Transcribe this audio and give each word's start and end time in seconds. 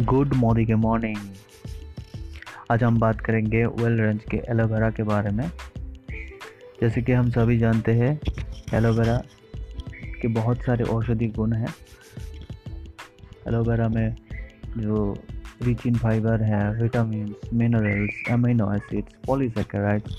Good 0.00 0.34
morning 0.34 0.70
morning. 0.70 1.16
आज 2.70 2.84
हम 2.84 2.98
बात 2.98 3.20
करेंगे 3.20 3.66
वेल 3.66 4.00
रेंज 4.00 4.20
के 4.30 4.36
एलोवेरा 4.36 4.90
के 4.90 5.02
बारे 5.02 5.30
में। 5.30 5.50
जैसे 6.80 7.02
कि 7.02 7.12
हम 7.12 7.30
सभी 7.30 7.58
जानते 7.58 7.92
हैं, 7.92 8.20
एलोवेरा 8.74 9.22
के 9.94 10.28
बहुत 10.28 10.58
सारे 10.58 10.84
औषधि 10.84 11.26
गुण 11.26 11.52
हैं। 11.52 11.74
एलोवेरा 13.48 13.88
में 13.88 14.16
जो 14.78 15.16
रिच 15.62 15.86
इन 15.86 15.94
फाइबर 15.94 16.42
है 16.42 16.82
vitamin 16.82 17.34
minerals 17.54 18.32
amino 18.32 18.74
acids 18.74 19.14
polysaccharides 19.26 20.16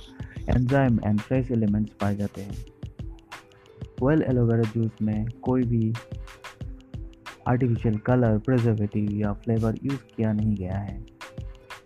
enzyme 0.50 1.00
and 1.05 1.20
fresh 1.20 1.52
elements 1.52 1.93
पाए 2.02 2.16
जाते 2.16 2.41
हैं। 2.41 2.66
वेल 4.04 4.21
एलोवेरा 4.21 4.64
जूस 4.64 4.91
में 5.02 5.25
कोई 5.30 5.64
भी 5.64 5.93
आर्टिफिशियल 7.49 7.98
कलर 7.98 8.38
प्रिजर्वेटिव 8.38 9.12
या 9.12 9.34
फ्लेवर 9.34 9.76
यूज़ 9.84 10.03
किया 10.17 10.34
नहीं 10.34 10.55
गया 10.55 10.77
है। 10.77 11.05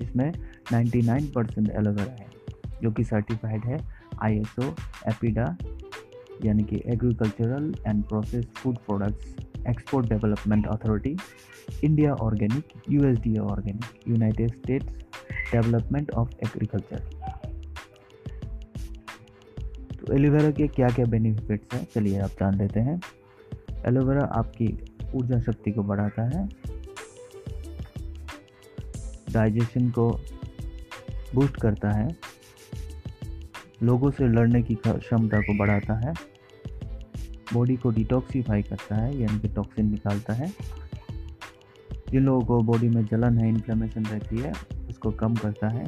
इसमें 0.02 0.31
99 0.72 1.26
परसेंट 1.26 1.70
एलोवेरा 1.70 2.12
है, 2.12 2.27
जो 2.81 2.91
कि 2.91 3.03
सर्टिफाइड 3.03 3.66
है 3.66 3.77
आई 4.22 4.38
एस 4.38 4.55
ओ 4.59 4.63
एपिडा 5.09 5.45
यानी 6.45 6.63
कि 6.63 6.81
agricultural 6.86 7.73
and 7.88 8.03
process 8.03 8.45
food 8.55 8.77
products 8.77 9.36
export 9.70 10.09
development 10.09 10.67
authority 10.67 11.16
India 11.84 12.14
organic 12.14 12.73
USDA 12.89 13.38
organic 13.39 14.08
United 14.08 14.52
States 14.52 14.98
development 15.52 16.11
of 16.11 16.30
agriculture 16.44 17.00
तो 19.98 20.14
एलोवेरा 20.14 20.50
के 20.52 20.67
क्या 20.67 20.88
क्या 20.89 21.05
बेनिफिट्स 21.05 21.73
हैं? 21.73 21.88
चलिए 21.95 22.20
आप 22.20 22.30
जान 22.30 22.58
लेते 22.58 22.80
हैं। 22.80 23.00
एलोवेरा 23.88 24.25
आपकी 24.34 24.67
ऊर्जा 25.16 25.40
शक्ति 25.40 25.72
को 25.72 25.84
बढ़ाता 25.84 26.23
है। 26.23 26.49
डाइजेशन 29.31 29.89
को 29.89 30.19
बूस्ट 31.36 31.56
करता 31.56 31.92
है। 31.92 32.16
लोगों 33.84 34.11
से 34.11 34.28
लड़ने 34.28 34.61
की 34.64 34.75
क्षमता 34.75 35.39
को 35.39 35.58
बढ़ाता 35.58 35.94
है। 35.94 36.14
बॉडी 37.53 37.75
को 37.75 37.89
डिटॉक्सीफाई 37.89 38.61
करता 38.61 38.95
है, 38.95 39.22
यानी 39.22 39.39
कि 39.39 39.47
टॉक्सिन 39.47 39.91
निकालता 39.91 40.34
है। 40.34 40.53
जिन 42.09 42.23
लोगों 42.23 42.45
को 42.45 42.61
बॉडी 42.61 42.89
में 42.89 43.06
जलन 43.06 43.38
है 43.38 43.50
इन्फ्लेमेशन 43.50 44.06
रहती 44.06 44.38
है, 44.38 44.53
उसको 44.89 45.11
कम 45.11 45.36
करता 45.36 45.69
है। 45.69 45.86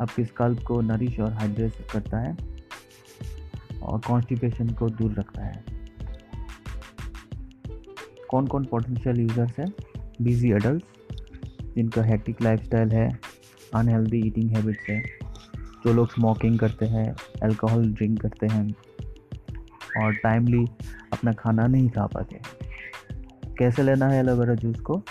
आपके 0.00 0.24
स्कल्प 0.24 0.62
को 0.62 0.80
नरिश 0.80 1.20
और 1.20 1.32
हाइड्रेट 1.32 1.72
करता 1.92 2.18
है 2.18 2.36
और 3.82 4.00
कॉन्स्टिपेशन 4.00 4.68
को 4.68 4.88
दूर 4.88 5.12
रखता 5.12 5.44
है। 5.44 5.64
कौन 8.32 8.46
कौन 8.46 8.64
पोटेंशियल 8.64 9.20
यूज़र्स 9.20 9.58
हैं? 9.58 9.72
बिज़ी 10.22 10.52
एडल्ट 10.52 10.84
जिनका 11.74 12.02
हैक्टिक 12.02 12.42
लाइफस्टाइल 12.42 12.88
है 12.88 13.18
अनहेल्दी 13.74 14.18
ईटिंग 14.26 14.56
हैबिट्स 14.56 14.88
है, 14.90 15.02
जो 15.84 15.92
लोग 15.92 16.12
स्मोकिंग 16.12 16.58
करते 16.58 16.86
हैं 16.86 17.14
अल्कोहल 17.42 17.92
ड्रिंक 17.92 18.20
करते 18.20 18.46
हैं, 18.46 18.74
और 20.02 20.14
टाइमली 20.14 20.64
अपना 21.12 21.32
खाना 21.32 21.66
नहीं 21.66 21.88
खा 21.88 22.06
पाते। 22.06 22.40
कैसे 23.58 23.82
लेना 23.82 24.08
है 24.08 24.20
एलोवेरा 24.20 24.54
जूस 24.54 24.80
को? 24.80 25.02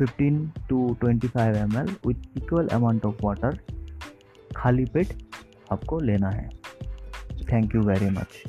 15 0.00 0.68
to 0.68 0.96
25 1.04 1.56
M 1.56 1.76
L 1.76 1.96
with 2.06 2.14
equal 2.36 2.68
amount 2.68 3.04
of 3.04 3.16
water 3.24 3.58
खाली 4.56 4.84
पेट 4.84 5.08
आपको 5.72 6.00
लेना 6.00 6.30
है। 6.30 6.48
Thank 7.52 7.74
you 7.74 7.82
very 7.82 8.10
much 8.10 8.42